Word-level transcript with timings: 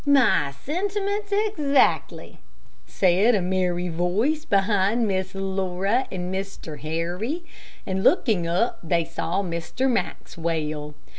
"My 0.03 0.49
sentiments 0.65 1.31
exactly," 1.31 2.39
said 2.87 3.35
a 3.35 3.41
merry 3.43 3.87
voice 3.87 4.45
behind 4.45 5.07
Miss 5.07 5.35
Laura 5.35 6.07
and 6.11 6.33
Mr. 6.33 6.79
Harry, 6.79 7.43
and 7.85 8.03
looking 8.03 8.47
up 8.47 8.79
they 8.81 9.05
saw 9.05 9.43
Mr. 9.43 9.87
Maxwell. 9.87 10.95